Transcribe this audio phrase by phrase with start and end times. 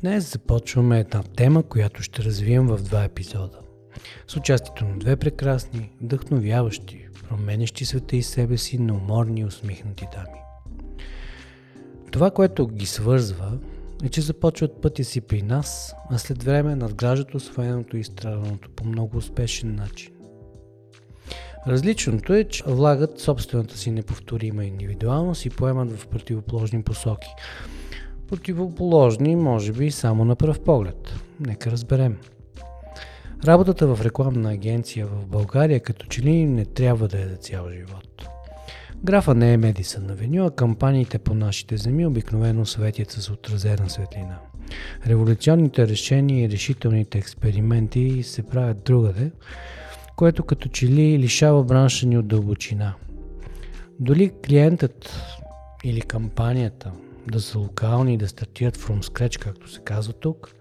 [0.00, 3.58] Днес започваме една тема, която ще развием в два епизода.
[4.28, 10.04] С участието на две прекрасни, вдъхновяващи, променящи света и себе си, но уморни и усмихнати
[10.12, 10.40] дами.
[12.12, 13.58] Това, което ги свързва,
[14.04, 18.84] е, че започват пътя си при нас, а след време надграждат освоеното и страдането по
[18.84, 20.12] много успешен начин.
[21.66, 27.28] Различното е, че влагат собствената си неповторима индивидуалност и поемат в противоположни посоки.
[28.28, 31.14] Противоположни, може би, само на пръв поглед.
[31.40, 32.16] Нека разберем.
[33.44, 37.70] Работата в рекламна агенция в България като че ли не трябва да е за цял
[37.70, 38.28] живот.
[39.04, 44.38] Графа не е Медисън Авеню, а кампаниите по нашите земи обикновено светят с отразена светлина.
[45.06, 49.30] Революционните решения и решителните експерименти се правят другаде,
[50.16, 52.94] което като че ли лишава бранша ни от дълбочина.
[54.00, 55.22] Доли клиентът
[55.84, 56.92] или кампанията
[57.32, 60.54] да са локални и да стартират from scratch, както се казва тук,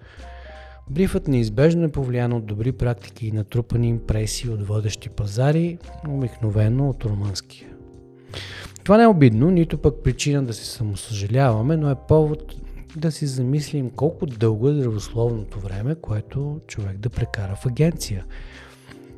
[0.89, 7.05] брифът неизбежно е повлиян от добри практики и натрупани импресии от водещи пазари, обикновено от
[7.05, 7.70] румънския.
[8.84, 12.55] Това не е обидно, нито пък причина да се самосъжаляваме, но е повод
[12.95, 18.25] да си замислим колко дълго е здравословното време, което човек да прекара в агенция–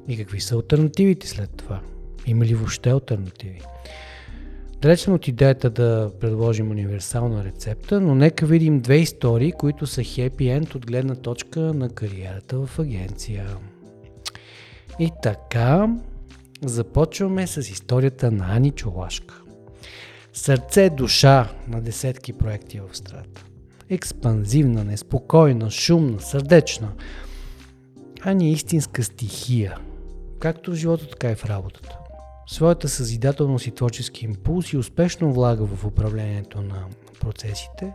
[0.07, 1.81] и какви са альтернативите след това?
[2.25, 3.61] Има ли въобще альтернативи?
[4.81, 10.03] Далеч съм от идеята да предложим универсална рецепта, но нека видим две истории, които са
[10.03, 13.47] хепи енд от гледна точка на кариерата в агенция.
[15.00, 15.89] И така,
[16.66, 19.42] започваме с историята на Ани Чолашка.
[20.34, 23.44] Сърце, душа на десетки проекти в страта.
[23.89, 26.91] Експанзивна, неспокойна, шумна, сърдечна.
[28.22, 29.78] Ани е истинска стихия–
[30.39, 31.97] както в живота, така и в работата.
[32.48, 36.86] Своята съзидателност и творчески импулс и успешно влага в управлението на
[37.20, 37.94] процесите,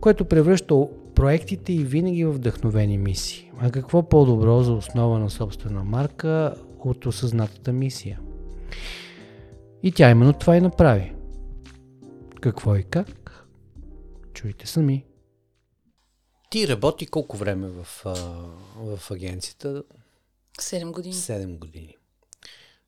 [0.00, 0.74] което превръща
[1.14, 3.50] проектите и винаги в вдъхновени мисии.
[3.58, 8.20] А какво по-добро за основа на собствена марка от осъзнатата мисия?
[9.82, 11.12] И тя именно това и направи.
[12.40, 13.46] Какво и как?
[14.32, 15.04] Чуйте сами.
[16.50, 17.84] Ти работи колко време в,
[18.76, 19.82] в агенцията?
[20.60, 21.14] Седем години.
[21.14, 21.96] Седем години.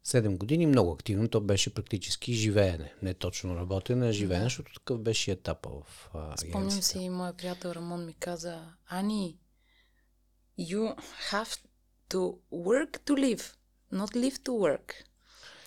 [0.06, 1.28] Седем години много активно.
[1.28, 2.92] То беше практически живеене.
[3.02, 6.48] Не точно работене, а живеене, защото такъв беше етапа в агенцията.
[6.48, 9.38] Спомням се и моя приятел Рамон ми каза, Ани,
[10.60, 10.96] you
[11.30, 11.58] have
[12.10, 13.42] to work to live,
[13.92, 14.92] not live to work.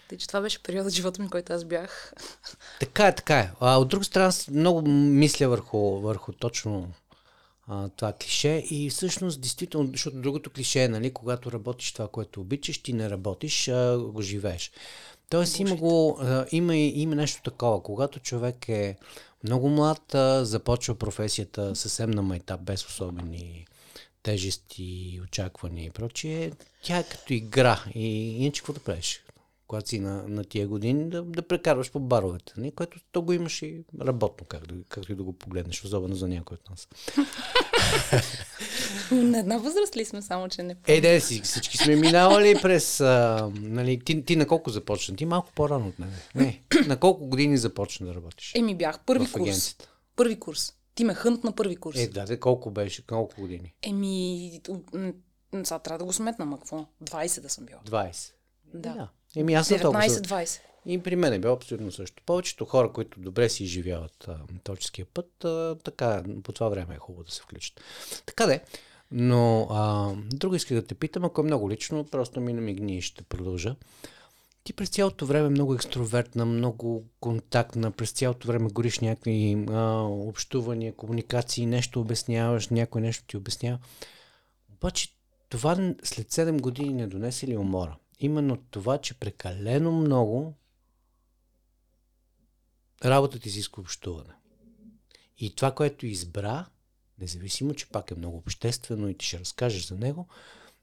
[0.09, 2.13] Тъй, че това беше период от живота ми, който аз бях.
[2.79, 3.51] Така е, така е.
[3.59, 6.93] А от друга страна, много мисля върху, върху точно
[7.69, 12.41] а, това клише и всъщност, действително, защото другото клише е, нали, когато работиш това, което
[12.41, 14.71] обичаш, ти не работиш, а го живееш.
[15.29, 17.83] Тоест има, го, а, има, има нещо такова.
[17.83, 18.95] Когато човек е
[19.43, 23.65] много млад, а, започва професията съвсем на майтап, без особени
[24.23, 26.51] тежести, очаквания и прочие,
[26.83, 27.83] тя е като игра.
[27.95, 29.21] И иначе какво да правиш?
[29.69, 32.71] Когато си на, на тия години, да, да прекарваш по баровете, не?
[32.71, 36.27] което то го имаш и работно, как да, както и да го погледнеш, особено за
[36.27, 36.87] някой от нас.
[39.11, 43.01] на една възраст ли сме, само че не Е, да, си, всички сме минавали през...
[43.01, 45.15] А, нали, ти, ти на колко започна?
[45.15, 46.11] Ти малко по-рано от мен.
[46.35, 48.55] Не, на колко години започна да работиш?
[48.55, 49.75] Еми бях първи курс.
[50.15, 50.73] Първи курс.
[50.95, 51.97] Ти ме хънт на първи курс.
[51.99, 53.05] Е, да, да, колко беше?
[53.07, 53.75] Колко години?
[53.81, 54.61] Еми,
[55.63, 56.85] сега трябва да го сметна, ма какво?
[57.03, 57.79] 20 да съм била.
[57.85, 58.31] 20.
[58.73, 58.93] Да.
[58.93, 59.09] да.
[59.35, 60.59] Еми, аз 19-20.
[60.85, 62.23] И при мен е било абсолютно също.
[62.25, 64.29] Повечето хора, които добре си изживяват
[64.63, 67.81] творческия път, а, така, по това време е хубаво да се включат.
[68.25, 68.61] Така де.
[69.11, 73.01] Но а, друго исках да те питам, ако е много лично, просто ми намигни и
[73.01, 73.75] ще продължа.
[74.63, 80.93] Ти през цялото време много екстровертна, много контактна, през цялото време гориш някакви а, общувания,
[80.93, 83.79] комуникации, нещо обясняваш, някой нещо ти обяснява.
[84.73, 85.09] Обаче
[85.49, 87.95] това след 7 години не донесе ли умора?
[88.19, 90.53] Именно това, че прекалено много
[93.05, 94.33] работата ти изисква общуване.
[95.37, 96.65] И това, което избра,
[97.19, 100.27] независимо, че пак е много обществено и ти ще разкажеш за него,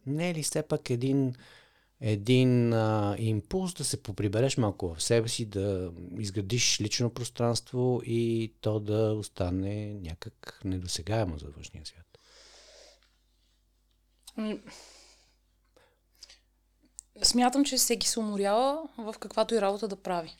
[0.07, 1.35] не е ли все пак един,
[2.01, 8.53] един а, импулс да се поприбереш малко в себе си, да изградиш лично пространство и
[8.61, 12.19] то да остане някак недосегаемо за външния свят?
[17.23, 20.37] Смятам, че всеки се уморява в каквато и работа да прави.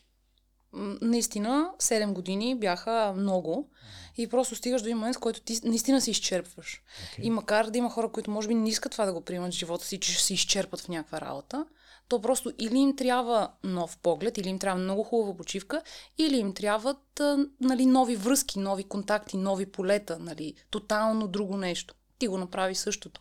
[1.01, 3.71] Наистина, 7 години бяха много
[4.17, 6.83] и просто стигаш до един момент, в който ти наистина се изчерпваш.
[6.83, 7.23] Okay.
[7.23, 9.57] И макар да има хора, които може би не искат това да го приемат в
[9.57, 11.67] живота си, че ще се изчерпат в някаква работа,
[12.09, 15.83] то просто или им трябва нов поглед, или им трябва много хубава почивка,
[16.19, 17.21] или им трябват
[17.61, 21.95] нали, нови връзки, нови контакти, нови полета, нали, тотално друго нещо.
[22.19, 23.21] Ти го направи същото.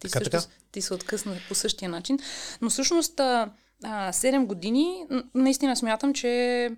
[0.00, 0.54] Ти, Така, също, така.
[0.72, 2.18] ти се откъсна по същия начин.
[2.60, 3.50] Но всъщност а,
[3.84, 6.70] а, 7 години наистина смятам, че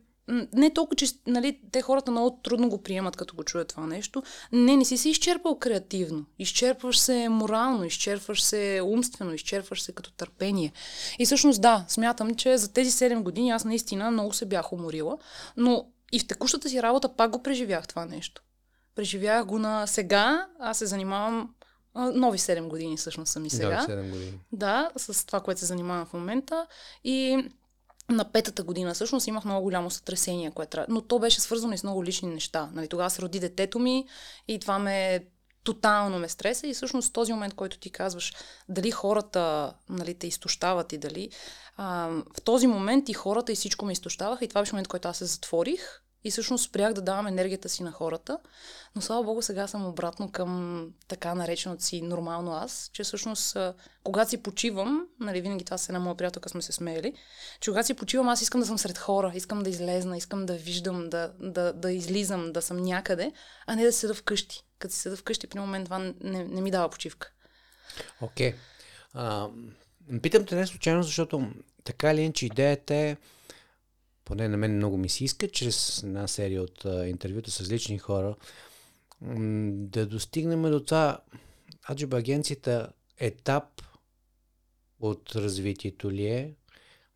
[0.55, 4.23] не толкова, че нали, те хората много трудно го приемат, като го чуят това нещо.
[4.53, 6.25] Не, не си се изчерпал креативно.
[6.39, 10.73] Изчерпваш се морално, изчерпваш се умствено, изчерпваш се като търпение.
[11.19, 15.19] И всъщност да, смятам, че за тези 7 години аз наистина много се бях уморила,
[15.57, 18.43] но и в текущата си работа пак го преживях това нещо.
[18.95, 21.55] Преживях го на сега, аз се занимавам
[21.99, 23.87] а, нови 7 години всъщност съм и сега.
[23.87, 24.41] Да, 7 години.
[24.53, 26.67] Да, с това, което се занимавам в момента.
[27.05, 27.49] И
[28.11, 30.95] на петата година всъщност имах много голямо сътресение, което трябва.
[30.95, 32.71] Но то беше свързано и с много лични неща.
[32.75, 34.07] Нали, тогава се роди детето ми
[34.49, 35.27] и това ме
[35.65, 38.35] тотално ме стреса и всъщност този момент, който ти казваш,
[38.69, 41.31] дали хората нали, те изтощават и дали
[41.77, 45.09] а, в този момент и хората и всичко ме изтощаваха и това беше момент, който
[45.09, 48.39] аз се затворих и всъщност спрях да давам енергията си на хората,
[48.95, 53.57] но слава богу сега съм обратно към така нареченото си нормално аз, че всъщност
[54.05, 57.15] когато си почивам, нали винаги това с една моя приятелка сме се смеяли,
[57.61, 60.55] че когато си почивам аз искам да съм сред хора, искам да излезна, искам да
[60.55, 63.33] виждам, да, да, да излизам, да съм някъде,
[63.67, 64.65] а не да седа вкъщи.
[64.79, 67.33] Като си седа вкъщи, при момент това не, не ми дава почивка.
[68.21, 68.55] Окей.
[69.15, 69.51] Okay.
[70.23, 71.51] Питам те не случайно, защото
[71.85, 73.17] така или иначе идеята е,
[74.29, 77.99] поне на мен много ми се иска, чрез една серия от а, интервюта с различни
[77.99, 78.37] хора,
[79.21, 81.21] м- да достигнем до това,
[81.91, 82.89] Аджиба агенцията
[83.19, 83.65] етап
[85.01, 86.55] от развитието ли е,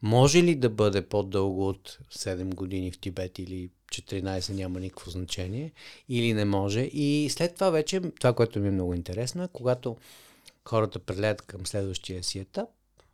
[0.03, 5.73] може ли да бъде по-дълго от 7 години в Тибет или 14 няма никакво значение,
[6.09, 6.81] или не може.
[6.81, 9.97] И след това вече, това, което ми е много интересно, е когато
[10.65, 12.69] хората преледат към следващия си етап,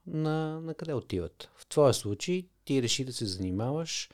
[0.06, 1.50] на, на къде отиват.
[1.56, 4.10] В твоя случай ти реши да се занимаваш.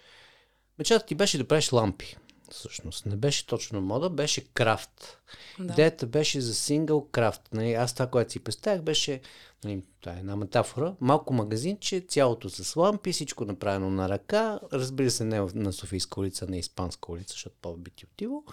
[0.79, 2.17] Мечтата ти беше да правиш лампи.
[2.51, 5.19] Всъщност, не беше точно мода, беше крафт.
[5.59, 5.73] Да.
[5.73, 7.43] Идеята беше за сингъл крафт.
[7.53, 9.21] Нали, аз това, което си представях, беше,
[9.65, 15.11] нали, това е една метафора, малко магазинче, цялото с лампи, всичко направено на ръка, разбира
[15.11, 18.45] се, не на Софийска улица, не Испанска улица, защото по-би ти отиво.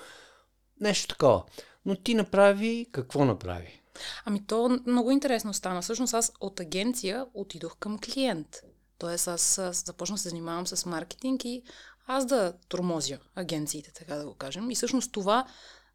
[0.80, 1.44] Нещо такова.
[1.86, 3.81] Но ти направи, какво направи?
[4.25, 5.81] Ами то много интересно стана.
[5.81, 8.62] Всъщност аз от агенция отидох към клиент.
[9.01, 11.63] Тоест аз а, започнах да се занимавам с маркетинг и
[12.07, 14.71] аз да тормозя агенциите, така да го кажем.
[14.71, 15.45] И всъщност това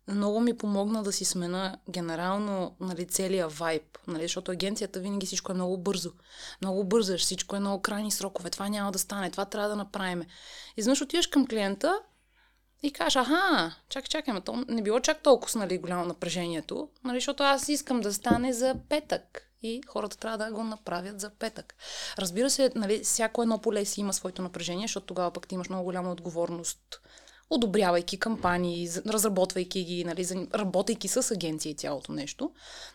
[0.09, 5.53] много ми помогна да си смена генерално нали, целия вайб, нали, защото агенцията винаги всичко
[5.53, 6.13] е много бързо.
[6.63, 10.23] Много бързаш, всичко е много крайни срокове, това няма да стане, това трябва да направим.
[10.23, 10.27] И
[10.77, 12.01] изведнъж отиваш към клиента
[12.83, 17.17] и кажеш, аха, чакай, чакай, ма то не било чак толкова нали, голямо напрежението, нали,
[17.17, 21.75] защото аз искам да стане за петък и хората трябва да го направят за петък.
[22.19, 25.69] Разбира се, нали, всяко едно поле си има своето напрежение, защото тогава пък ти имаш
[25.69, 27.01] много голяма отговорност,
[27.51, 32.51] одобрявайки кампании, разработвайки ги, нали, работейки с агенция и цялото нещо.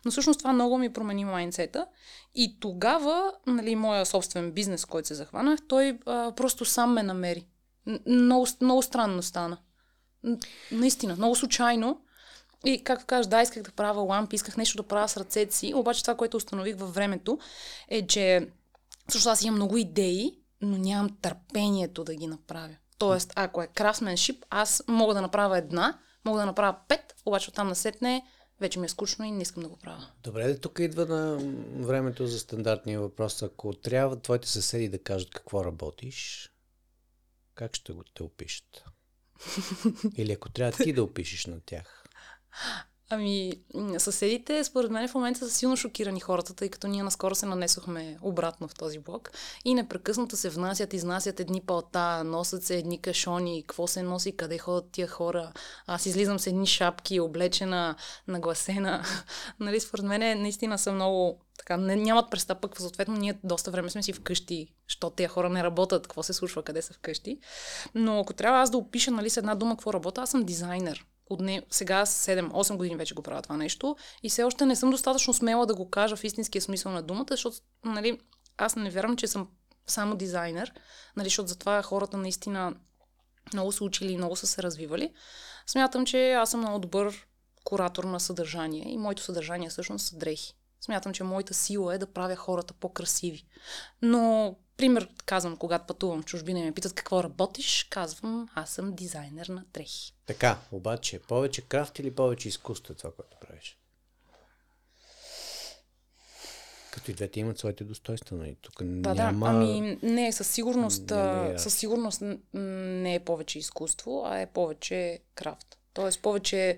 [0.05, 1.87] Но всъщност това много ми промени майнсета.
[2.35, 7.47] И тогава, нали, моя собствен бизнес, който се захванах, той а, просто сам ме намери.
[8.07, 9.57] Много, много странно стана.
[10.71, 12.01] Наистина, много случайно.
[12.65, 15.73] И както кажеш, да, исках да правя лампи, исках нещо да правя с ръцете си,
[15.75, 17.39] обаче това, което установих във времето
[17.87, 18.47] е, че
[19.09, 22.75] също аз имам много идеи, но нямам търпението да ги направя.
[22.97, 27.67] Тоест, ако е крафтменшип, аз мога да направя една, мога да направя пет, обаче оттам
[27.67, 28.23] насетне
[28.61, 30.07] вече ми е скучно и не искам да го правя.
[30.23, 31.37] Добре, да тук идва на
[31.85, 33.41] времето за стандартния въпрос.
[33.41, 36.51] Ако трябва твоите съседи да кажат какво работиш,
[37.55, 38.83] как ще го те опишат?
[40.17, 42.00] Или ако трябва ти да опишеш на тях?
[43.13, 43.53] Ами,
[43.97, 48.17] съседите, според мен в момента са силно шокирани хората, тъй като ние наскоро се нанесохме
[48.21, 49.31] обратно в този блок
[49.65, 54.57] и непрекъснато се внасят, изнасят едни палта, носят се едни кашони, какво се носи, къде
[54.57, 55.51] ходят тия хора.
[55.87, 57.95] Аз излизам с едни шапки, облечена,
[58.27, 59.03] нагласена.
[59.59, 63.89] нали, според мен наистина са много така, не, нямат представа, пък съответно ние доста време
[63.89, 67.39] сме си вкъщи, защото тези хора не работят, какво се случва, къде са вкъщи.
[67.95, 71.05] Но ако трябва аз да опиша нали, с една дума какво работя, аз съм дизайнер
[71.31, 74.91] от не, сега 7-8 години вече го правя това нещо и все още не съм
[74.91, 78.19] достатъчно смела да го кажа в истинския смисъл на думата, защото нали,
[78.57, 79.47] аз не вярвам, че съм
[79.87, 80.73] само дизайнер,
[81.15, 82.73] нали, защото затова хората наистина
[83.53, 85.13] много са учили и много са се развивали.
[85.67, 87.27] Смятам, че аз съм много добър
[87.63, 90.53] куратор на съдържание и моето съдържание всъщност са дрехи.
[90.81, 93.43] Смятам, че моята сила е да правя хората по-красиви.
[94.01, 98.93] Но, пример, казвам, когато пътувам в чужбина и ме питат какво работиш, казвам, аз съм
[98.95, 100.13] дизайнер на дрехи.
[100.25, 103.77] Така, обаче, повече крафт или повече изкуство е това, което правиш?
[106.91, 108.57] Като и двете имат своите достоинства, нали?
[108.61, 109.45] Тук Да, няма...
[109.45, 109.51] да.
[109.51, 111.59] Ами не, със сигурност, Няма а, иерархия.
[111.59, 112.21] със сигурност
[112.53, 115.77] не е повече изкуство, а е повече крафт.
[115.93, 116.77] Тоест повече,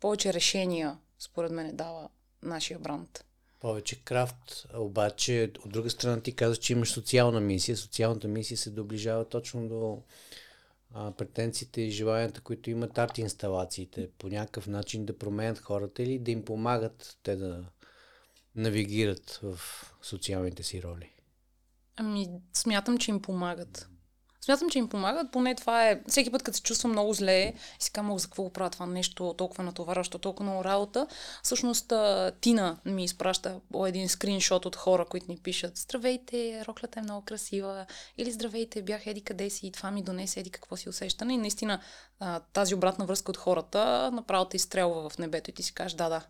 [0.00, 2.08] повече решения, според мен, дава
[2.42, 3.24] нашия бранд.
[3.64, 7.76] Повече крафт, обаче от друга страна ти казваш, че имаш социална мисия.
[7.76, 10.02] Социалната мисия се доближава точно до
[10.94, 14.10] а, претенциите и желанията, които имат арт инсталациите.
[14.18, 17.64] По някакъв начин да променят хората или да им помагат те да
[18.54, 19.60] навигират в
[20.02, 21.10] социалните си роли.
[21.96, 23.88] Ами, смятам, че им помагат.
[24.44, 26.00] Смятам, че им помагат, поне това е...
[26.08, 29.64] Всеки път, като се чувствам много зле си казвам, за какво правя това нещо, толкова
[29.64, 31.06] натоварващо, толкова много работа.
[31.42, 31.92] Всъщност,
[32.40, 37.86] Тина ми изпраща един скриншот от хора, които ни пишат Здравейте, роклята е много красива.
[38.18, 41.34] Или Здравейте, бях еди къде си и това ми донесе еди какво си усещане.
[41.34, 41.80] И наистина
[42.52, 46.08] тази обратна връзка от хората направо те изстрелва в небето и ти си кажеш, да,
[46.08, 46.22] да,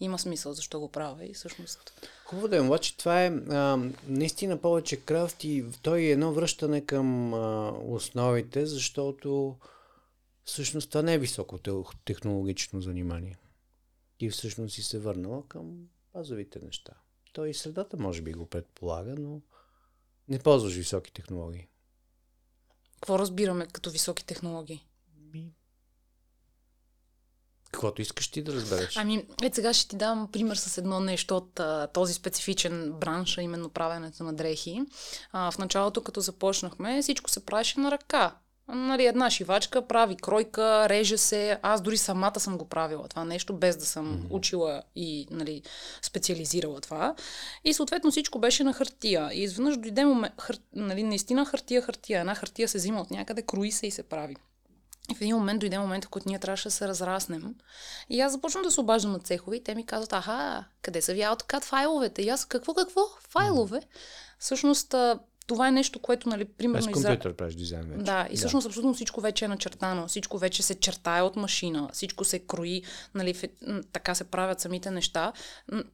[0.00, 2.08] има смисъл защо го правя и всъщност...
[2.24, 6.86] Хубаво да е, обаче това е а, наистина повече крафт и той е едно връщане
[6.86, 9.56] към а, основите, защото
[10.44, 11.70] всъщност това не е високо те-
[12.04, 13.38] технологично занимание.
[14.18, 16.92] Ти всъщност си се върнала към базовите неща.
[17.32, 19.40] Той и средата може би го предполага, но
[20.28, 21.68] не ползваш високи технологии.
[22.94, 24.86] Какво разбираме като високи технологии?
[27.70, 28.96] Каквото искаш ти да разбереш.
[28.96, 33.38] Ами, ето сега ще ти дам пример с едно нещо от а, този специфичен бранш,
[33.38, 34.82] а именно правенето на дрехи.
[35.32, 38.34] А, в началото, като започнахме, всичко се правеше на ръка.
[38.68, 41.58] Нали, една шивачка прави кройка, реже се.
[41.62, 44.26] Аз дори самата съм го правила това нещо, без да съм mm-hmm.
[44.30, 45.62] учила и нали,
[46.02, 47.14] специализирала това.
[47.64, 49.30] И съответно всичко беше на хартия.
[49.32, 52.20] И изведнъж дойде момент, хар, нали, наистина хартия, хартия.
[52.20, 54.36] Една хартия се взима от някъде, крои се и се прави.
[55.10, 57.54] И в един момент дойде момент, в който ние трябваше да се разраснем.
[58.10, 61.12] И аз започвам да се обаждам на цехове и те ми казват, аха, къде са
[61.12, 62.22] ви AutoCAD файловете?
[62.22, 63.00] И аз, какво, какво?
[63.28, 63.80] Файлове?
[64.38, 64.94] Всъщност,
[65.48, 66.86] това е нещо, което, нали, Без примерно...
[66.86, 68.02] изра- компютър правиш дизайн вече.
[68.02, 72.24] да, и всъщност абсолютно всичко вече е начертано, всичко вече се чертае от машина, всичко
[72.24, 72.82] се крои,
[73.14, 75.32] нали, в- м, така се правят самите неща,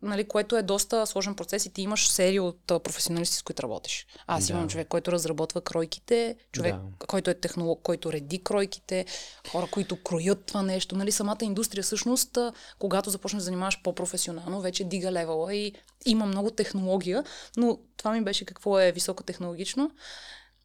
[0.03, 4.07] нали, което е доста сложен процес и ти имаш серия от професионалисти, с които работиш.
[4.27, 4.53] Аз Да.
[4.53, 7.07] имам човек, който разработва кройките, човек, Да.
[7.07, 9.05] който е технолог, който реди кройките,
[9.49, 10.97] хора, които кроят това нещо.
[10.97, 12.39] Нали, самата индустрия всъщност,
[12.79, 15.73] когато започнеш да занимаваш по-професионално, вече дига левела и
[16.05, 17.25] има много технология,
[17.57, 19.91] но това ми беше какво е високотехнологично.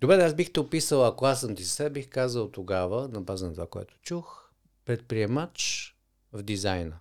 [0.02, 3.22] Добре, да, аз бих те описал, ако аз съм ти съсед, бих казал тогава, на
[3.22, 4.50] база на това, което чух,
[4.86, 5.96] предприемач
[6.34, 7.00] в дизайна.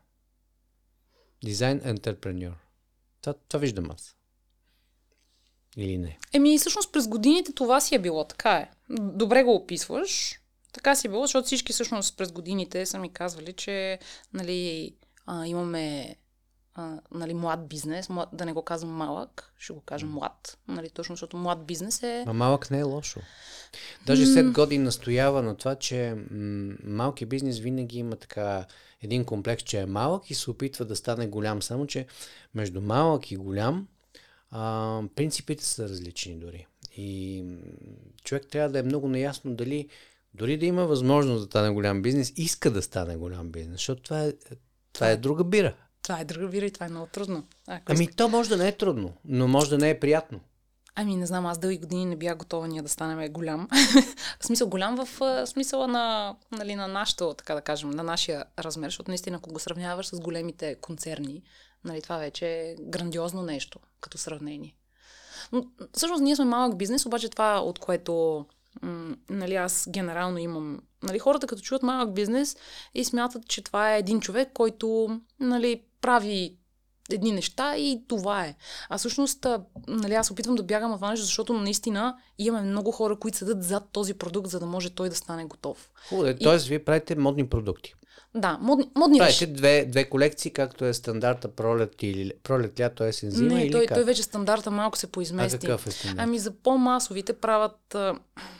[1.45, 2.52] Дизайн ентерпреньор.
[3.21, 4.16] Това, това виждам аз.
[5.76, 6.18] Или не?
[6.33, 8.71] Еми, всъщност през годините това си е било, така е.
[8.90, 10.40] Добре го описваш.
[10.73, 13.99] Така си е било, защото всички всъщност през годините са ми казвали, че
[14.33, 14.95] нали,
[15.26, 16.16] а, имаме
[16.78, 20.58] а, нали, млад бизнес, млад, да не го казвам малък, ще го кажа млад.
[20.68, 22.25] Нали, точно защото млад бизнес е...
[22.26, 23.20] Ма малък не е лошо.
[24.06, 28.66] Даже след години настоява на това, че м- малки бизнес винаги има така
[29.02, 31.62] един комплекс, че е малък и се опитва да стане голям.
[31.62, 32.06] Само, че
[32.54, 33.88] между малък и голям
[34.50, 36.66] а, принципите са различни дори.
[36.97, 37.44] И
[38.25, 39.88] човек трябва да е много наясно дали
[40.35, 44.25] дори да има възможност да стане голям бизнес, иска да стане голям бизнес, защото това
[44.25, 44.32] е,
[44.92, 45.75] това е друга бира.
[46.09, 47.45] Това е друга вира и това е много трудно.
[47.67, 50.41] Ако Ами то може да не е трудно, но може да не е приятно.
[50.95, 53.69] Ами не знам, аз дълги години не бях готова ние да станем голям.
[54.41, 55.09] в смисъл голям в
[55.47, 59.59] смисъла на, нали, на нашото, така да кажем, на нашия размер, защото наистина ако го
[59.59, 61.43] сравняваш с големите концерни,
[61.85, 64.75] нали, това вече е грандиозно нещо като сравнение.
[65.53, 68.47] Но, всъщност ние сме малък бизнес, обаче това, от което
[68.82, 70.78] м- нали, аз генерално имам...
[71.02, 72.56] Нали, хората като чуят малък бизнес
[72.94, 76.56] и смятат, че това е един човек, който нали, прави
[77.11, 78.54] едни неща и това е.
[78.88, 79.47] А всъщност,
[79.88, 83.62] нали, аз опитвам да бягам от това нещо, защото наистина имаме много хора, които седат
[83.62, 85.90] зад този продукт, за да може той да стане готов.
[86.08, 86.38] Хубаво, е.
[86.38, 86.58] т.е.
[86.58, 87.94] вие правите модни продукти.
[88.35, 89.56] Да, модни, модни Правите неща.
[89.56, 93.87] две, две колекции, както е стандарта пролет или пролет, лято, есен, зима Не, или той,
[93.87, 93.97] как?
[93.97, 95.58] той вече стандарта малко се а поизмести.
[95.58, 96.20] какъв е стандарт?
[96.20, 98.14] Ами за по-масовите правят, а,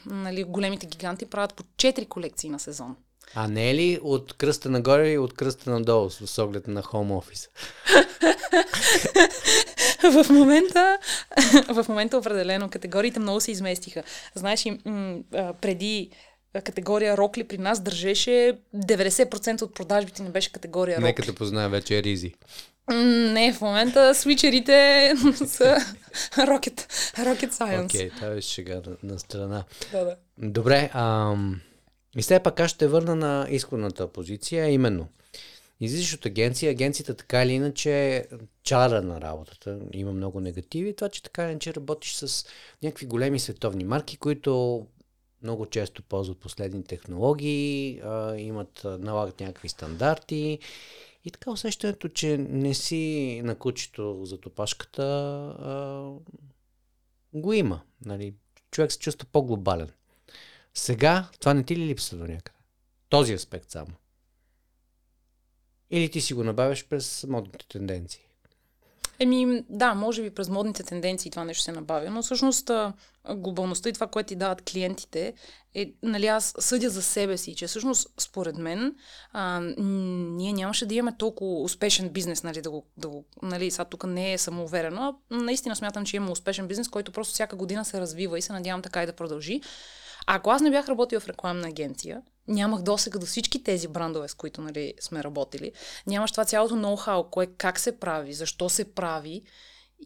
[0.07, 2.97] нали, големите гиганти правят по 4 колекции на сезон.
[3.35, 7.13] А не е ли от кръста нагоре и от кръста надолу с оглед на хоум
[7.13, 7.49] офис?
[10.03, 10.99] в момента,
[11.69, 14.03] в момента определено категориите много се изместиха.
[14.35, 16.17] Знаеш, и, м- а, преди а,
[16.65, 21.05] категория рокли при нас държеше 90% от продажбите не беше категория рокли.
[21.05, 22.35] Нека да позная вече Ризи.
[22.95, 25.13] Не, в момента свичерите
[25.47, 25.77] са
[26.37, 27.85] Rocket, Rocket Science.
[27.85, 29.65] Окей, това беше шега на, на страна.
[29.93, 30.17] Да, да.
[30.39, 31.61] Добре, ам,
[32.17, 35.09] и все пак аз ще върна на изходната позиция, именно
[35.81, 38.25] излизаш от агенция, агенцията така или иначе
[38.63, 42.47] чара на работата, има много негативи, това, че така или иначе работиш с
[42.83, 44.87] някакви големи световни марки, които
[45.43, 50.59] много често ползват последни технологии, а, имат, налагат някакви стандарти
[51.25, 55.03] и така усещането, че не си на кучето за топашката,
[55.59, 56.13] а,
[57.33, 57.81] го има.
[58.05, 58.35] Нали?
[58.71, 59.91] Човек се чувства по-глобален.
[60.75, 62.59] Сега това не ти ли липсва до някъде?
[63.09, 63.93] Този аспект само.
[65.91, 68.28] Или ти си го набавяш през модните тенденции?
[69.21, 72.71] Еми, да, може би през модните тенденции това нещо се набавя, но всъщност
[73.37, 75.35] глобалността и това, което ти дават клиентите,
[75.75, 78.95] е, нали, аз съдя за себе си, че всъщност, според мен,
[79.33, 83.85] а, ние нямаше да имаме толкова успешен бизнес, нали, да го, да го нали, сега
[83.85, 87.85] тук не е самоуверено, а наистина смятам, че има успешен бизнес, който просто всяка година
[87.85, 89.61] се развива и се надявам така и да продължи.
[90.27, 94.29] А ако аз не бях работила в рекламна агенция, нямах досега до всички тези брандове,
[94.29, 95.73] с които нали, сме работили.
[96.07, 99.43] Нямаш това цялото ноу-хау, кое как се прави, защо се прави.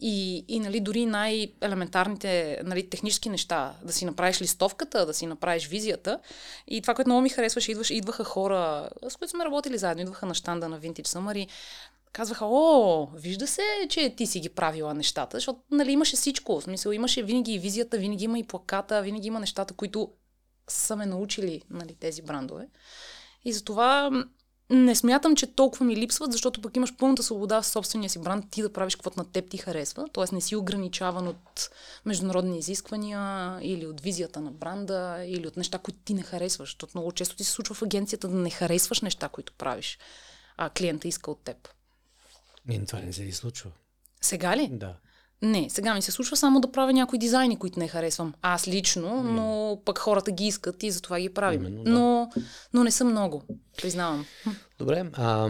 [0.01, 5.67] И, и нали, дори най-елементарните нали, технически неща, да си направиш листовката, да си направиш
[5.67, 6.19] визията.
[6.67, 10.25] И това, което много ми харесваше, идваш, идваха хора, с които сме работили заедно, идваха
[10.25, 11.47] на щанда на Vintage Summer и
[12.13, 16.59] казваха, о, вижда се, че ти си ги правила нещата, защото нали, имаше всичко.
[16.59, 20.11] В смисъл, имаше винаги и визията, винаги има и плаката, винаги има нещата, които
[20.67, 22.67] са ме научили нали, тези брандове.
[23.45, 24.11] И затова
[24.69, 28.45] не смятам, че толкова ми липсват, защото пък имаш пълната свобода в собствения си бранд
[28.51, 30.07] ти да правиш каквото на теб ти харесва.
[30.13, 31.69] Тоест не си ограничаван от
[32.05, 36.69] международни изисквания или от визията на бранда или от неща, които ти не харесваш.
[36.69, 39.99] Защото много често ти се случва в агенцията да не харесваш неща, които правиш,
[40.57, 41.69] а клиента иска от теб.
[42.65, 43.71] Ми, това не се ли случва?
[44.21, 44.67] Сега ли?
[44.71, 44.95] Да.
[45.43, 48.33] Не, сега ми се случва само да правя някои дизайни, които не харесвам.
[48.41, 51.61] Аз лично, но пък хората ги искат и затова ги правим.
[51.61, 51.91] Именно, да.
[51.91, 52.31] но,
[52.73, 53.43] но не съм много,
[53.77, 54.25] признавам.
[54.79, 55.09] Добре.
[55.13, 55.49] А,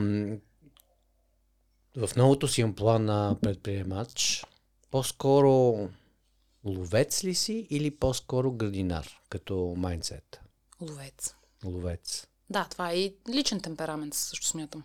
[1.97, 4.43] в новото си план на предприемач,
[4.91, 5.89] по-скоро
[6.65, 10.41] ловец ли си или по-скоро градинар, като майндсет?
[10.81, 11.35] Ловец.
[11.65, 12.27] Ловец.
[12.49, 14.83] Да, това е и личен темперамент, също смятам.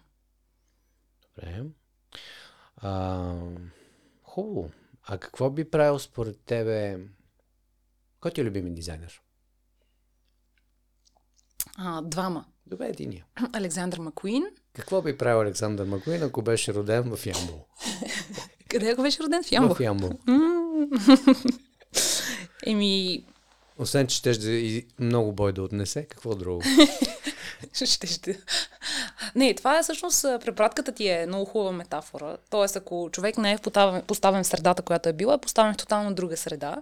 [1.23, 1.63] Добре.
[2.77, 3.33] А,
[4.23, 4.71] хубаво.
[5.11, 6.99] А какво би правил според тебе?
[8.21, 9.21] Кой ти е любими дизайнер?
[11.77, 12.45] А, двама.
[12.67, 13.25] Добре, единия.
[13.53, 14.45] Александър Макуин.
[14.73, 17.67] Какво би правил Александър Макуин, ако беше роден в Ямбол?
[18.69, 19.75] Къде ако беше роден в Ямбол?
[19.75, 20.13] В Ямбол.
[22.67, 23.25] Еми...
[23.79, 26.63] Освен, че ще много бой да отнесе, какво друго?
[27.73, 28.39] ще, ще.
[29.35, 32.37] Не, това е всъщност препратката ти е много хубава метафора.
[32.51, 33.59] Тоест, ако човек не е
[34.07, 36.77] поставен, в средата, която е била, е поставен в тотално друга среда.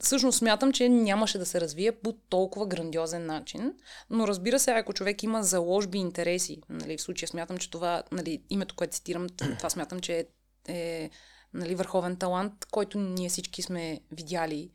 [0.00, 3.72] Всъщност смятам, че нямаше да се развие по толкова грандиозен начин.
[4.10, 8.42] Но разбира се, ако човек има заложби интереси, нали, в случая смятам, че това, нали,
[8.50, 9.26] името, което цитирам,
[9.58, 10.26] това смятам, че е,
[10.68, 11.10] е
[11.54, 14.70] нали, върховен талант, който ние всички сме видяли.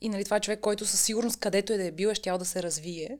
[0.00, 2.38] И нали, това е човек, който със сигурност където е да е бил, е щял
[2.38, 3.18] да се развие.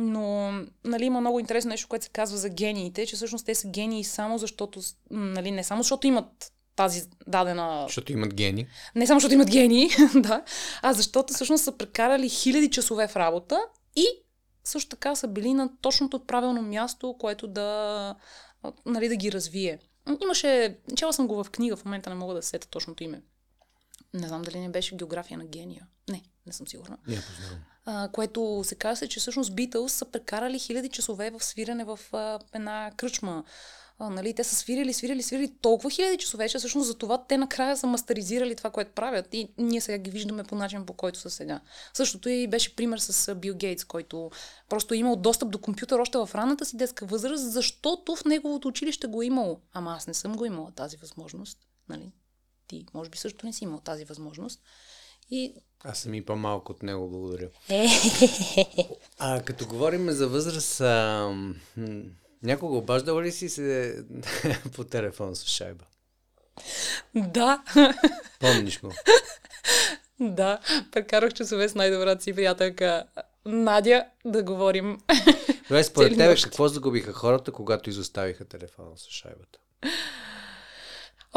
[0.00, 0.52] Но
[0.84, 4.04] нали, има много интересно нещо, което се казва за гениите, че всъщност те са гении
[4.04, 4.80] само защото,
[5.10, 7.84] нали, не само защото имат тази дадена...
[7.86, 8.66] Защото имат гени.
[8.94, 10.42] Не само защото имат гени, да,
[10.82, 13.60] а защото всъщност са прекарали хиляди часове в работа
[13.96, 14.06] и
[14.64, 18.14] също така са били на точното правилно място, което да,
[18.86, 19.78] нали, да ги развие.
[20.22, 23.22] Имаше, чела съм го в книга, в момента не мога да сета точното име.
[24.16, 25.86] Не знам дали не беше география на гения.
[26.08, 26.98] Не, не съм сигурна.
[27.06, 31.84] Не, познавам а, което се казва, че всъщност Битълс са прекарали хиляди часове в свирене
[31.84, 33.44] в а, една кръчма.
[33.98, 37.36] А, нали, те са свирили, свирили, свирили толкова хиляди часове, че всъщност за това те
[37.36, 41.18] накрая са мастеризирали това, което правят и ние сега ги виждаме по начин, по който
[41.18, 41.60] са сега.
[41.94, 44.30] Същото и беше пример с Бил Гейтс, който
[44.68, 48.68] просто е имал достъп до компютър още в ранната си детска възраст, защото в неговото
[48.68, 49.60] училище го е имало.
[49.72, 51.58] Ама аз не съм го имала тази възможност.
[51.88, 52.12] Нали?
[52.68, 54.60] Ти, може би, също не си имал тази възможност.
[55.30, 57.48] И аз съм и по-малко от него, благодаря.
[59.18, 61.34] а като говорим за възраст, а,
[62.42, 63.96] някога обаждала ли си се
[64.74, 65.84] по телефон с шайба?
[67.14, 67.62] Да.
[68.40, 68.92] Помниш го?
[70.20, 70.58] Да,
[70.92, 73.04] прекарах часове с най-добрата си приятелка
[73.46, 74.98] Надя да говорим.
[75.68, 79.58] Добре, според тебе какво загубиха хората, когато изоставиха телефона с шайбата?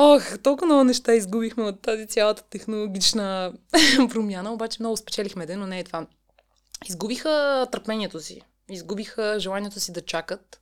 [0.02, 3.54] Ох, толкова много неща изгубихме от тази цялата технологична
[4.10, 6.08] промяна, обаче много спечелихме ден, но не е това.
[6.86, 10.62] Изгубиха търпението си, изгубиха желанието си да чакат.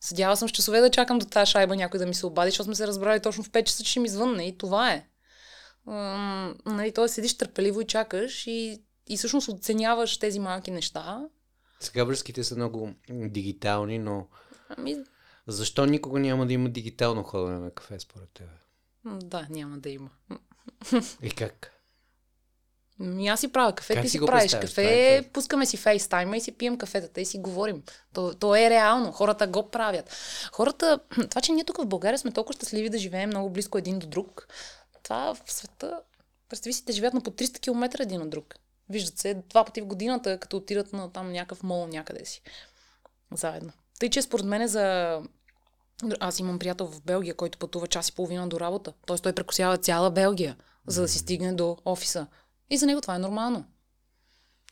[0.00, 2.64] Седяла съм с часове да чакам до тази шайба някой да ми се обади, защото
[2.64, 5.06] сме се разбрали точно в 5 часа, че ще ми звънне и това е.
[5.86, 11.28] М- нали, той седиш търпеливо и чакаш и, и всъщност оценяваш тези малки неща.
[11.80, 14.26] Сега връзките са много дигитални, но
[14.68, 14.96] ами...
[15.46, 18.63] Защо никога няма да има дигитално ходене на кафе, според тебе?
[19.04, 20.10] Да, няма да има.
[21.22, 21.70] И как?
[22.98, 26.36] Ми аз си правя кафе, Как ти си си правиш кафе, е пускаме си фейстайма
[26.36, 27.82] и си пием кафетата и си говорим.
[28.12, 30.16] То, то е реално, хората го правят.
[30.52, 30.98] Хората,
[31.30, 34.06] това, че ние тук в България сме толкова щастливи да живеем много близко един до
[34.06, 34.48] друг,
[35.02, 36.00] това в света,
[36.48, 38.54] представи си, те живеят на по 300 км един от друг.
[38.88, 42.42] Виждат се два пъти в годината, като отидат на там някакъв мол някъде си.
[43.32, 43.72] Заедно.
[43.98, 45.20] Тъй, че според мен е за
[46.20, 48.92] аз имам приятел в Белгия, който пътува час и половина до работа.
[49.06, 52.26] Тоест той прекусява цяла Белгия, за да си стигне до офиса.
[52.70, 53.64] И за него това е нормално.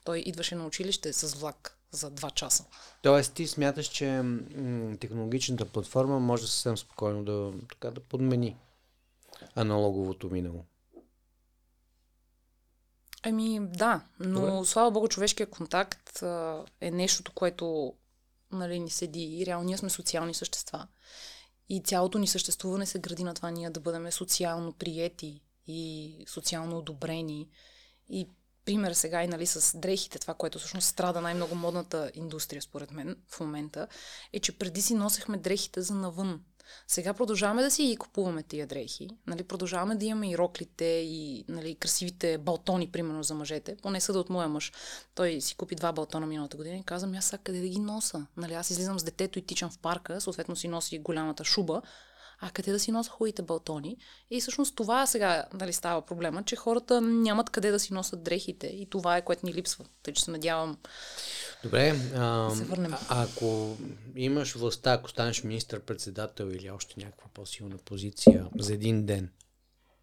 [0.04, 2.64] Той идваше на училище с влак за два часа.
[3.02, 8.56] Тоест ти смяташ, че м- технологичната платформа може съвсем спокойно да, така, да подмени
[9.54, 10.64] аналоговото минало.
[13.24, 14.66] Еми, да, но Добре.
[14.66, 17.94] слава богу, човешкият контакт а, е нещото, което
[18.52, 19.38] нали, ни седи.
[19.38, 20.88] И реално ние сме социални същества.
[21.68, 26.78] И цялото ни съществуване се гради на това ние да бъдем социално приети и социално
[26.78, 27.48] одобрени.
[28.08, 28.28] И
[28.64, 33.16] пример сега и нали, с дрехите, това, което всъщност страда най-много модната индустрия, според мен,
[33.28, 33.88] в момента,
[34.32, 36.40] е, че преди си носехме дрехите за навън.
[36.86, 39.08] Сега продължаваме да си ги купуваме тия дрехи.
[39.26, 43.76] Нали, продължаваме да имаме и роклите, и нали, красивите балтони, примерно за мъжете.
[43.82, 44.72] Поне съда от моя мъж.
[45.14, 48.26] Той си купи два балтона миналата година и каза, аз сега къде да ги носа?
[48.36, 51.82] Нали, аз излизам с детето и тичам в парка, съответно си носи голямата шуба,
[52.44, 53.96] а къде да си носа хубавите балтони?
[54.30, 58.66] И всъщност това сега нали, става проблема, че хората нямат къде да си носят дрехите
[58.66, 59.84] и това е което ни липсва.
[60.02, 60.78] Тъй, че се надявам
[61.64, 62.94] Добре, а, се върнем.
[62.94, 63.76] а- ако
[64.16, 69.30] имаш властта, ако станеш министър-председател или още някаква по-силна позиция за един ден,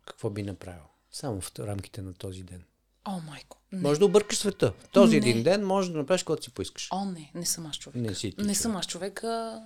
[0.06, 0.84] какво би направил?
[1.12, 2.63] Само в рамките на този ден.
[3.06, 3.58] О, майко.
[3.71, 3.80] Не.
[3.82, 4.73] Може да объркаш света.
[4.80, 5.30] В този Не.
[5.30, 6.88] един ден може да направиш каквото си поискаш.
[6.91, 8.02] О, не, не съм аз човек.
[8.02, 8.58] Не си ти Не човек.
[8.58, 9.23] съм аз човек.
[9.23, 9.62] А...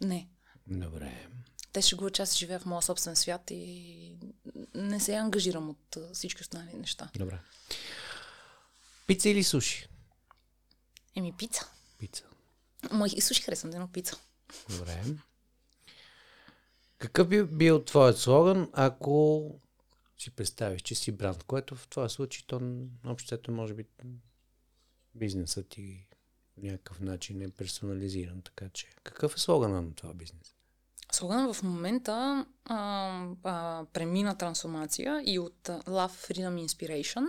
[0.00, 0.28] Не.
[0.66, 1.26] Добре.
[1.72, 4.16] Те ще го че аз живея в моя собствен свят и
[4.74, 7.10] не се ангажирам от всички останали неща.
[7.18, 7.38] Добре.
[9.06, 9.88] Пица или суши?
[11.14, 11.70] Еми, пица.
[11.98, 12.24] Пица.
[12.90, 14.16] Ма и суши харесвам, да, но пица.
[14.68, 15.04] Добре.
[16.98, 19.50] Какъв би бил твоят слоган, ако
[20.18, 22.60] си представиш, че си бранд, което в това случай, то
[23.06, 23.84] общото може би
[25.14, 26.06] бизнесът ти
[26.56, 30.51] някакъв начин е персонализиран, така че какъв е слогана на това бизнес?
[31.12, 37.26] Слогана в момента а, а, премина трансформация и от Love, Freedom, Inspiration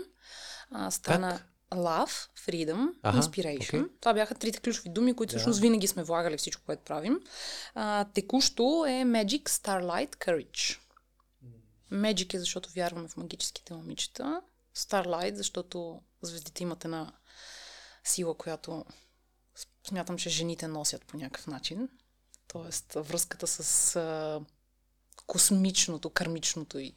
[0.72, 1.48] а, стана Как?
[1.80, 3.68] Love, Freedom, Аха, Inspiration.
[3.68, 3.84] окей.
[4.00, 7.20] Това бяха трите ключови думи, които всъщност винаги сме влагали всичко, което правим.
[7.76, 10.80] А, текущо е Magic, Starlight, Courage.
[11.92, 14.42] Magic е защото вярваме в магическите момичета.
[14.78, 17.14] Starlight, защото звездите имат една
[18.04, 18.86] сила, която
[19.88, 21.90] смятам, че жените носят по някакъв начин.
[22.54, 24.42] Тоест, връзката с а,
[25.28, 26.96] космичното, кармичното и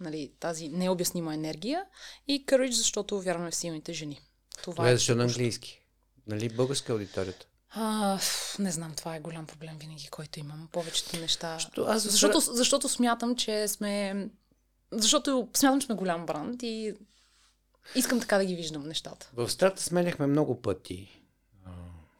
[0.00, 1.84] нали, тази необяснима енергия.
[2.28, 4.20] И courage, защото вярваме в силните жени.
[4.62, 5.82] Това Това е защо на английски.
[6.26, 7.46] Нали българска аудиторията?
[7.70, 8.18] А,
[8.58, 10.68] не знам, това е голям проблем винаги, който имам.
[10.72, 11.58] Повечето неща.
[11.58, 14.28] Що аз защото, защото смятам, че сме.
[14.92, 16.94] Защото смятам, че сме голям бранд и
[17.94, 19.30] искам така да ги виждам нещата.
[19.34, 21.22] В старта сменяхме много пъти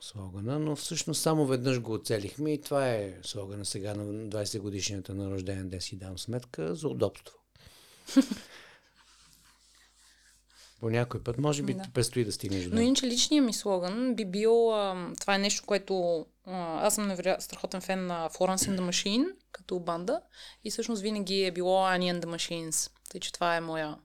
[0.01, 5.15] слогана, но всъщност само веднъж го оцелихме и това е слогана сега на 20 годишната
[5.15, 7.35] на рожден ден си дам сметка за удобство.
[10.81, 11.83] По някой път, може би, Да.
[11.95, 15.63] предстои да стигнеш до Но иначе личният ми слоган би бил, а, това е нещо,
[15.67, 20.21] което а, аз съм невероятно страхотен фен на Florence and the Machine, като банда,
[20.65, 22.91] и всъщност винаги е било Annie and the Machines.
[23.11, 23.97] Тъй, че това е моя...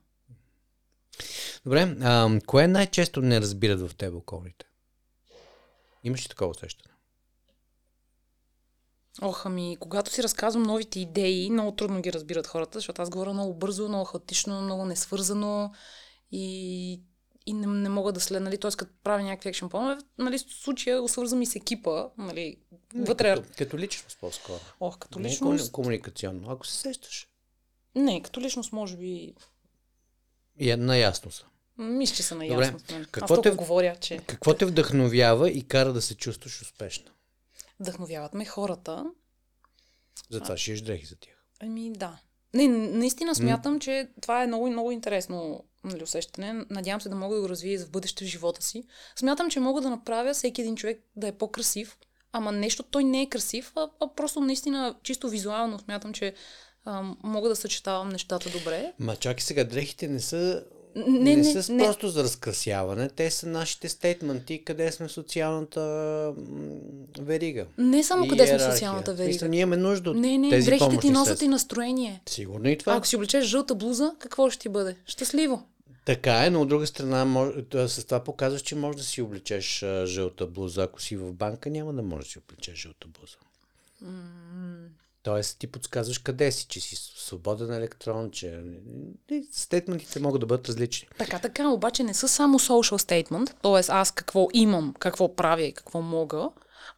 [1.64, 4.66] Добре, а, кое най-често не разбират в теб околните?
[6.04, 6.94] Имаш ли такова усещане?
[9.22, 13.32] Ох, ами, когато си разказвам новите идеи, много трудно ги разбират хората, защото аз говоря
[13.32, 15.72] много бързо, много хаотично, много несвързано
[16.32, 17.00] и,
[17.46, 18.70] и не, не мога да след, нали, т.е.
[18.70, 22.56] като правя някакви екшен планове, нали, случая свързвам и с екипа, нали,
[22.94, 24.60] вътре, Като, като личност по-скоро.
[24.80, 26.50] ох, като Не личност, комуникационно.
[26.50, 27.28] Ако се сещаш.
[27.94, 29.34] не, като личност може би,
[30.58, 31.46] И е, наясно са.
[31.78, 32.78] Мисля, че са Добре, наясно.
[32.88, 37.10] Аз какво толкова те- говоря, че Какво те вдъхновява и кара да се чувстваш успешна?
[37.80, 39.04] вдъхновяват ме хората,
[40.30, 41.34] Затова шиеш дрехи за тях.
[41.60, 42.18] Ами да.
[42.54, 46.64] Не, наистина смятам, че това е много, много интересно нали, усещане.
[46.70, 48.84] Надявам се да мога да го развия и за в бъдеще в живота си.
[49.16, 51.98] Смятам, че мога да направя всеки един човек да е по-красив,
[52.32, 56.34] ама нещо той не е красив, а, а просто наистина чисто визуално смятам, че
[56.84, 58.92] а, мога да съчетавам нещата добре.
[58.98, 60.64] Ма чакай сега, дрехите не са
[60.96, 61.84] не, не, не са не.
[61.84, 66.32] просто за разкрасяване, те са нашите стейтменти, къде сме в социалната
[67.20, 67.66] верига.
[67.78, 69.32] Не само къде сме в социалната верига.
[69.32, 72.20] Мисля, ние имаме нужда от Не, не, тези дрехите ти носят и настроение.
[72.28, 72.96] Сигурно и това.
[72.96, 74.96] Ако си облечеш жълта блуза, какво ще ти бъде?
[75.06, 75.62] Щастливо.
[76.04, 77.52] Така е, но от друга страна може,
[77.88, 80.82] с това показваш, че можеш да си облечеш жълта блуза.
[80.82, 83.36] Ако си в банка, няма да можеш да си облечеш жълта блуза.
[85.24, 88.60] Тоест, ти подсказваш къде си, че си свободен електрон, че
[89.52, 91.08] стейтментите могат да бъдат различни.
[91.18, 93.92] Така, така, обаче не са само social statement, т.е.
[93.92, 96.48] аз какво имам, какво правя и какво мога,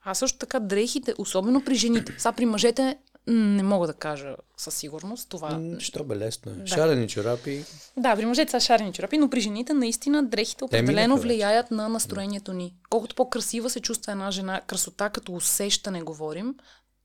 [0.04, 2.14] а също така дрехите, особено при жените.
[2.18, 5.60] Сега при мъжете не мога да кажа със сигурност това.
[5.78, 6.54] Що бе лесно е.
[6.54, 6.66] Да.
[6.66, 7.64] Шарени чорапи.
[7.96, 12.52] Да, при мъжете са шарени чорапи, но при жените наистина дрехите определено влияят на настроението
[12.52, 12.74] ни.
[12.90, 16.54] Колкото по-красива се чувства една жена, красота като усещане говорим,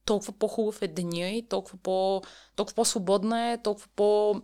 [0.06, 2.22] толкова по-хубав е деня и толкова, по,
[2.56, 4.42] толкова по-свободна е, толкова по-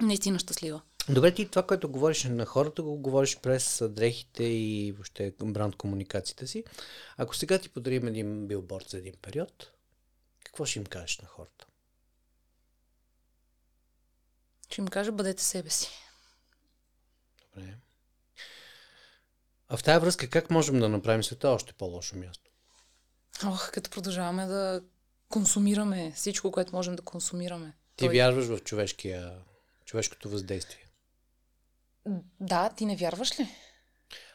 [0.00, 0.82] наистина щастлива.
[1.08, 6.46] Добре, ти това, което говориш на хората, го говориш през дрехите и въобще бранд комуникацията
[6.46, 6.64] си.
[7.16, 9.72] Ако сега ти подарим един билборд за един период,
[10.44, 11.66] какво ще им кажеш на хората?
[14.70, 15.90] Ще им кажа, бъдете себе си.
[17.42, 17.76] Добре.
[19.68, 22.45] А в тази връзка, как можем да направим света още по-лошо място?
[23.44, 24.82] Ох, като продължаваме да
[25.28, 27.72] консумираме всичко, което можем да консумираме.
[27.96, 28.14] Ти Той...
[28.14, 29.32] вярваш в човешкия,
[29.84, 30.84] човешкото въздействие?
[32.40, 33.48] Да, ти не вярваш ли?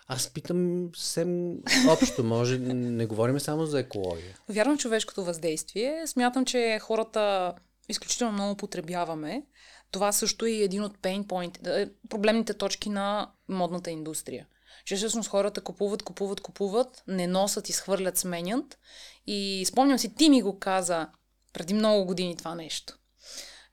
[0.08, 1.58] Аз питам съвсем
[1.90, 4.38] общо, може, не говорим само за екология.
[4.50, 6.08] Вярвам в човешкото въздействие.
[6.08, 7.54] Смятам, че хората
[7.90, 9.44] изключително много потребяваме.
[9.92, 14.48] Това също е един от point, проблемните точки на модната индустрия.
[14.86, 18.80] Че всъщност хората купуват, купуват, купуват, не носят, изхвърлят, сменят.
[19.28, 21.08] И спомням си, ти ми го каза
[21.54, 22.98] преди много години това нещо.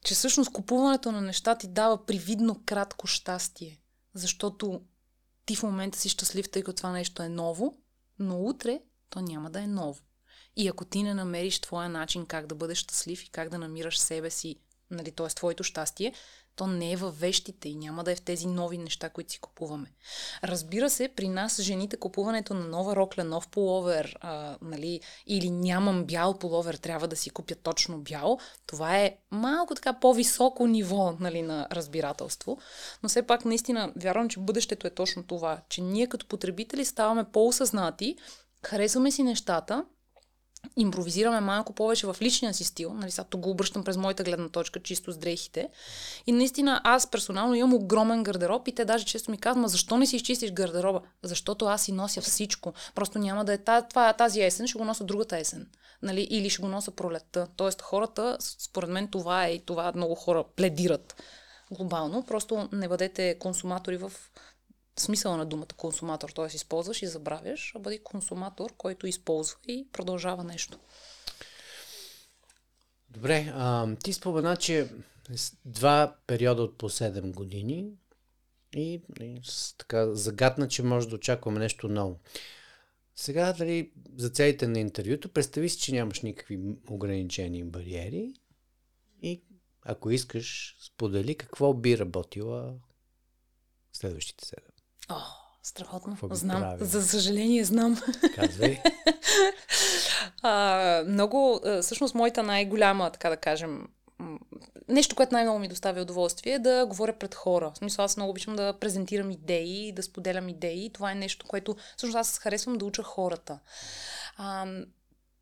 [0.04, 3.80] Че всъщност купуването на неща ти дава привидно кратко щастие.
[4.14, 4.80] Защото
[5.46, 7.78] ти в момента си щастлив, тъй като това нещо е ново,
[8.18, 8.80] но утре
[9.10, 10.00] то няма да е ново.
[10.56, 13.98] И ако ти не намериш твоя начин как да бъдеш щастлив и как да намираш
[13.98, 14.56] себе си,
[14.90, 15.26] нали, т.е.
[15.26, 16.14] твоето щастие,
[16.58, 19.38] то не е във вещите и няма да е в тези нови неща, които си
[19.38, 19.92] купуваме.
[20.44, 26.04] Разбира се, при нас жените купуването на нова рокля, нов половер, а, нали, или нямам
[26.04, 31.42] бял половер, трябва да си купя точно бял, това е малко така по-високо ниво нали,
[31.42, 32.58] на разбирателство.
[33.02, 37.24] Но все пак наистина вярвам, че бъдещето е точно това, че ние като потребители ставаме
[37.24, 38.16] по-осъзнати,
[38.66, 39.84] харесваме си нещата,
[40.76, 42.94] импровизираме малко повече в личния си стил.
[42.94, 45.68] Нали, сега тук го обръщам през моята гледна точка, чисто с дрехите.
[46.26, 50.06] И наистина аз персонално имам огромен гардероб и те даже често ми казват, защо не
[50.06, 51.00] си изчистиш гардероба?
[51.22, 52.72] Защото аз си нося всичко.
[52.94, 53.58] Просто няма да е
[54.18, 55.66] тази есен, ще го нося другата есен.
[56.02, 57.46] Нали, или ще го нося пролетта.
[57.56, 61.22] Тоест хората, според мен това е и това много хора пледират
[61.70, 62.22] глобално.
[62.22, 64.12] Просто не бъдете консуматори в
[65.00, 66.56] смисъла на думата консуматор, т.е.
[66.56, 70.78] използваш и забравяш, а бъди консуматор, който използва и продължава нещо.
[73.10, 74.90] Добре, а, ти спомена, че
[75.64, 77.92] два периода от по 7 години
[78.76, 79.40] и, и
[79.78, 82.20] така загадна, че може да очакваме нещо ново.
[83.16, 88.34] Сега, дали, за целите на интервюто, представи си, че нямаш никакви ограничени бариери
[89.22, 89.42] и
[89.82, 92.74] ако искаш, сподели какво би работила
[93.92, 94.56] следващите 7.
[95.08, 95.20] О,
[95.62, 96.16] страхотно.
[96.30, 96.60] Знам.
[96.60, 96.84] Прави?
[96.84, 97.96] За съжаление, знам.
[98.34, 98.82] Казвай.
[100.42, 103.88] а, много, всъщност, моята най-голяма, така да кажем,
[104.88, 107.70] нещо, което най-много ми доставя удоволствие е да говоря пред хора.
[107.74, 110.90] В смисъл, аз много обичам да презентирам идеи, да споделям идеи.
[110.92, 113.58] Това е нещо, което всъщност аз харесвам да уча хората.
[114.36, 114.66] А,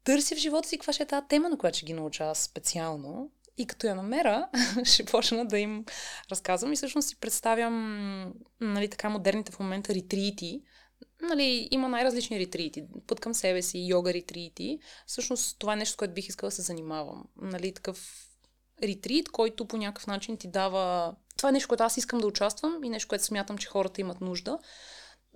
[0.05, 2.39] търся в живота си каква ще е тази тема, на която ще ги науча аз
[2.39, 3.31] специално.
[3.59, 4.49] И като я намеря,
[4.85, 5.85] ще почна да им
[6.31, 10.63] разказвам и всъщност си представям нали, така модерните в момента ретрити.
[11.23, 12.85] Нали, има най-различни ретрити.
[13.07, 14.79] Път към себе си, йога ретрити.
[15.07, 17.25] Всъщност това е нещо, с което бих искала да се занимавам.
[17.37, 18.27] Нали, такъв
[18.83, 21.15] ретрит, който по някакъв начин ти дава...
[21.37, 24.21] Това е нещо, което аз искам да участвам и нещо, което смятам, че хората имат
[24.21, 24.59] нужда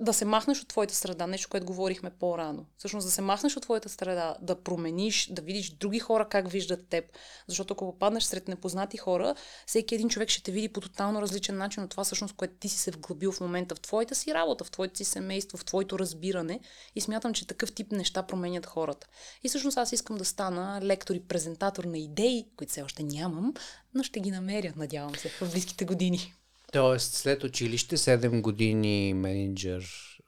[0.00, 2.66] да се махнеш от твоята среда, нещо, което говорихме по-рано.
[2.78, 6.88] Всъщност да се махнеш от твоята среда, да промениш, да видиш други хора как виждат
[6.88, 7.04] теб.
[7.46, 9.34] Защото ако попаднеш сред непознати хора,
[9.66, 12.68] всеки един човек ще те види по тотално различен начин от това, всъщност, което ти
[12.68, 15.98] си се вглъбил в момента в твоята си работа, в твоето си семейство, в твоето
[15.98, 16.60] разбиране.
[16.94, 19.06] И смятам, че такъв тип неща променят хората.
[19.42, 23.54] И всъщност аз искам да стана лектор и презентатор на идеи, които все още нямам,
[23.94, 26.34] но ще ги намеря, надявам се, в близките години.
[26.72, 29.84] Тоест, след училище 7 години менеджер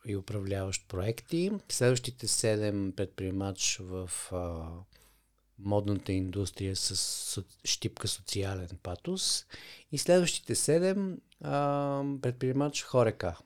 [0.06, 4.68] и управляващ проекти, следващите 7 предприемач в а,
[5.58, 9.46] модната индустрия с со, щипка социален патос.
[9.92, 13.36] И следващите седем а, предприемач Хорека.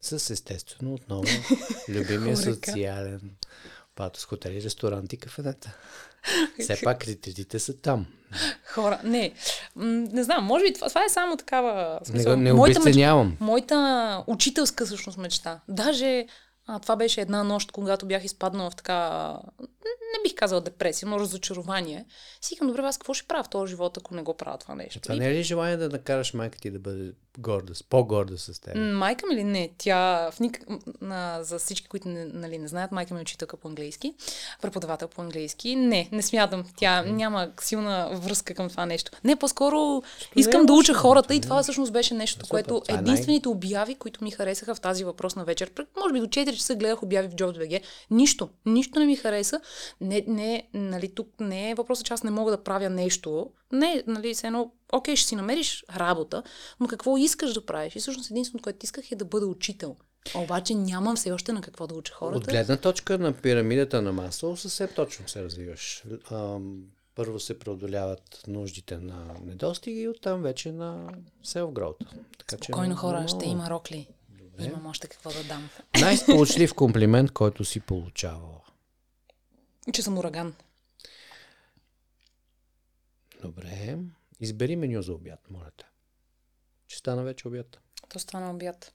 [0.00, 1.24] С естествено отново
[1.88, 3.36] любимия социален
[3.98, 4.24] патос.
[4.24, 5.74] Хотели, ресторанти, кафенета.
[6.60, 8.06] Все пак критериите са там.
[8.72, 9.32] Хора, не.
[9.76, 11.98] Не знам, може би това, това е само такава...
[12.00, 12.80] Не, Смисъл, го- не моята,
[13.40, 15.60] моята учителска всъщност мечта.
[15.68, 16.26] Даже
[16.66, 19.32] а, това беше една нощ, когато бях изпаднала в така...
[20.16, 22.04] Не бих казала депресия, но разочарование.
[22.40, 24.74] Си казвам, добре, аз какво ще правя в този живот, ако не го правя това
[24.74, 25.00] нещо?
[25.00, 28.76] Това не е ли желание да накараш майка ти да бъде горда, по-горда с теб?
[28.76, 29.70] Майка ми ли не?
[29.78, 30.60] Тя в ник...
[31.00, 34.14] на, за всички, които не, нали, не знаят, майка ми е учителка по английски,
[34.62, 35.76] преподавател по английски.
[35.76, 36.64] Не, не смятам.
[36.76, 39.12] Тя няма силна връзка към това нещо.
[39.24, 40.02] Не, по-скоро
[40.36, 42.92] искам не е да уча хората и е това всъщност беше нещо, Супер, което е
[42.92, 45.70] най- единствените обяви, които ми харесаха в тази въпросна вечер.
[45.70, 47.80] Пр- Може би до 4 часа гледах обяви в JobsBG.
[48.10, 49.60] Нищо, нищо не ми хареса.
[50.00, 53.50] Не, не, нали, тук не е въпросът, че аз не мога да правя нещо.
[53.72, 56.42] Не, нали, все едно, окей, ще си намериш работа,
[56.80, 57.96] но какво искаш да правиш?
[57.96, 59.96] И всъщност единственото, което исках е да бъда учител.
[60.34, 62.38] Обаче нямам все още на какво да уча хората.
[62.38, 66.04] От гледна точка на пирамидата на Маслоу съвсем точно се развиваш.
[67.14, 71.08] Първо се преодоляват нуждите на недостиги и оттам вече на
[71.46, 72.06] self-growth.
[72.38, 74.08] Така, че Спокойно хора, много- ще има рокли.
[74.60, 75.68] Имам още какво да дам.
[76.00, 78.60] Най-сполучлив комплимент, който си получавала.
[79.92, 80.54] Че съм ураган.
[83.42, 83.98] Добре.
[84.40, 85.84] Избери меню за обяд, моля те.
[86.86, 87.80] Че стана вече обяд.
[88.08, 88.94] То стана обяд.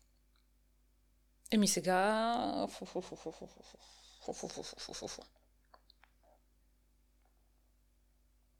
[1.51, 2.67] Еми сега...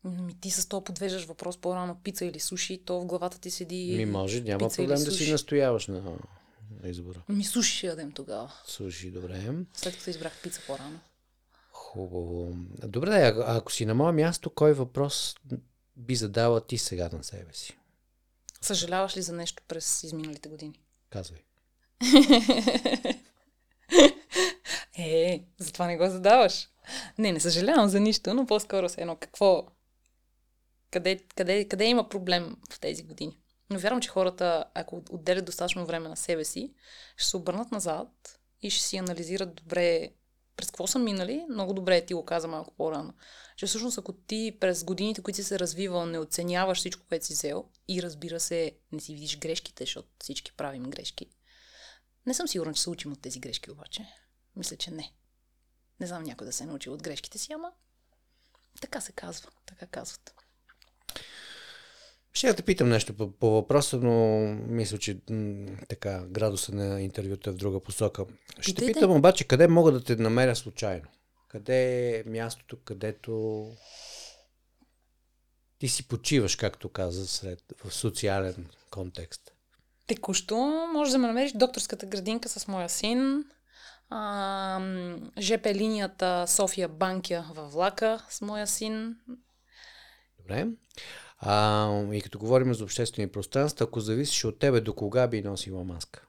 [0.04, 3.96] Ми ти с то подвеждаш въпрос по-рано пица или суши, то в главата ти седи.
[3.98, 6.18] Ми може, няма пица проблем да си настояваш на
[6.84, 7.24] избора.
[7.30, 8.54] Ми суши ще ядем тогава.
[8.66, 9.50] Суши, добре.
[9.74, 11.00] След като избрах пица по-рано.
[11.94, 12.52] Хубаво.
[12.88, 15.36] Добре, а, ако си на мое място, кой въпрос
[15.96, 17.78] би задала ти сега на себе си?
[18.62, 20.80] Съжаляваш ли за нещо през изминалите години?
[21.10, 21.40] Казвай.
[24.98, 26.70] Е, затова не го задаваш.
[27.18, 29.68] Не, не съжалявам за нищо, но по-скоро се едно какво...
[30.92, 33.40] Къде, къде, къде има проблем в тези години?
[33.70, 36.74] Но вярвам, че хората, ако отделят достатъчно време на себе си,
[37.18, 40.10] ще се обърнат назад и ще си анализират добре
[40.56, 41.46] през какво са минали.
[41.50, 43.14] Много добре ти го каза малко по-рано.
[43.58, 47.34] Че всъщност ако ти през годините, които си се развивал, не оценяваш всичко, което си
[47.34, 51.30] взел и разбира се, не си видиш грешките, защото всички правим грешки.
[52.26, 54.06] Не съм сигурна, че се учим от тези грешки обаче.
[54.56, 55.14] Мисля, че не.
[56.00, 57.72] Не знам някой да се е научил от грешките си, ама
[58.82, 60.43] така се казва, така казват.
[62.34, 67.50] Ще те питам нещо по, по въпроса, но мисля, че м, така градуса на интервюто
[67.50, 68.26] е в друга посока.
[68.60, 68.94] Ще те Питайте.
[68.94, 71.06] питам обаче къде мога да те намеря случайно?
[71.48, 73.66] Къде е мястото, където
[75.80, 79.54] ти си почиваш, както каза, сред, в социален контекст?
[80.08, 80.56] Текущо
[80.94, 83.44] може да ме намериш докторската градинка с моя син,
[84.10, 84.80] а,
[85.40, 89.16] ЖП линията София Банкя във влака с моя син.
[90.38, 90.68] Добре.
[91.38, 95.84] А, и като говорим за обществени пространства, ако зависиш от тебе, до кога би носила
[95.84, 96.26] маска?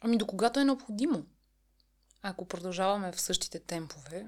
[0.00, 1.26] Ами до когато е необходимо.
[2.22, 4.26] Ако продължаваме в същите темпове,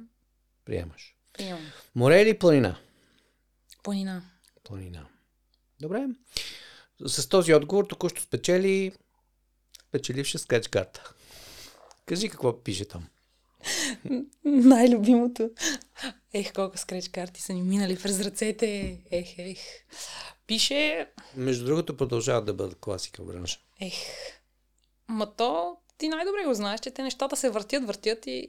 [0.65, 1.17] Приемаш.
[1.33, 1.67] приемам.
[1.95, 2.79] Море или планина?
[3.83, 4.23] Планина.
[4.65, 5.07] Планина.
[5.81, 6.07] Добре.
[7.07, 8.93] С този отговор току-що спечели
[9.91, 11.13] печеливша скреч карта.
[12.07, 13.09] Кажи какво пише там.
[14.45, 15.51] Най-любимото.
[16.33, 18.99] Ех, колко скреч карти са ни минали през ръцете.
[19.11, 19.59] Ех, ех.
[20.47, 23.61] Пише Между другото продължават да бъдат класика в бранша.
[23.81, 23.95] Ех.
[25.09, 28.49] Ма то, ти най-добре го знаеш, че те нещата се въртят, въртят и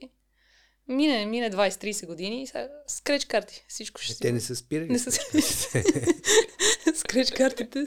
[0.87, 3.65] мине, мине 20-30 години и сега скреч карти.
[3.67, 4.19] Всичко ще си...
[4.19, 4.89] Те не са спирали.
[4.89, 5.11] Не са
[6.95, 7.85] скреч картите.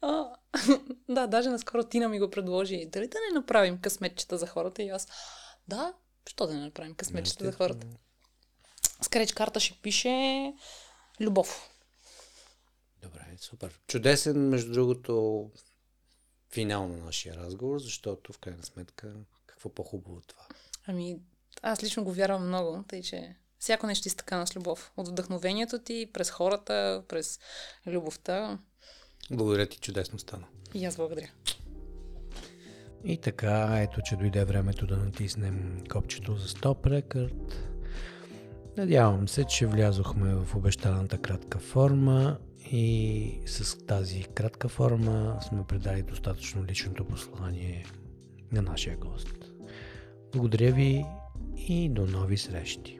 [0.00, 0.24] А,
[1.08, 2.86] да, даже наскоро Тина ми го предложи.
[2.86, 4.82] Дали да не направим късметчета за хората?
[4.82, 5.08] И аз,
[5.68, 5.94] да,
[6.26, 7.86] що да не направим късметчета за хората?
[9.02, 10.54] Скреч карта ще пише
[11.20, 11.70] любов.
[13.02, 13.80] Добре, супер.
[13.86, 15.50] Чудесен, между другото,
[16.50, 19.14] финал на нашия разговор, защото в крайна сметка
[19.46, 20.46] какво по-хубаво от това?
[20.86, 21.20] Ами,
[21.62, 24.92] аз лично го вярвам много, тъй че всяко нещо изтъкана с любов.
[24.96, 27.40] От вдъхновението ти, през хората, през
[27.86, 28.58] любовта.
[29.30, 30.46] Благодаря ти, чудесно стана.
[30.74, 31.30] И аз благодаря.
[33.04, 37.52] И така, ето, че дойде времето да натиснем копчето за Stop Record.
[38.76, 42.38] Надявам се, че влязохме в обещаната кратка форма
[42.70, 47.84] и с тази кратка форма сме предали достатъчно личното послание
[48.52, 49.52] на нашия гост.
[50.32, 51.04] Благодаря ви
[51.56, 52.97] и до нови срещи!